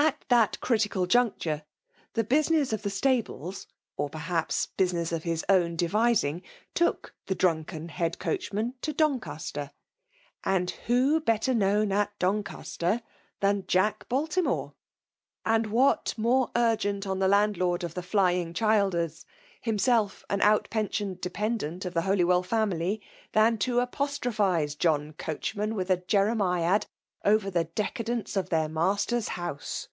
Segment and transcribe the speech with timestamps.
[0.00, 1.64] ^ At that critical juncture,
[2.14, 3.66] the business of tha sm^lesy
[3.98, 6.42] or, perhaps, business of his own dp^ Timgv.
[6.72, 9.70] took the drunken head coachman to Dgncastcr;
[10.42, 13.02] and icio better known at PonL cas^
[13.40, 14.72] than Jack Baltimore—
[15.44, 19.26] and what more urgent on the landlord of the FLyiug Ohildars;
[19.66, 23.02] hjn^elf an out^pensioned depcndMit of tbft HglfwsH family,
[23.32, 26.86] than to apostrophiae John Cf^mhrnan with, a Jeremiad
[27.24, 29.88] ovet the decadeuf e of their maaf er*s house